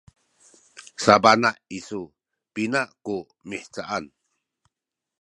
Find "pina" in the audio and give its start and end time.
2.53-2.81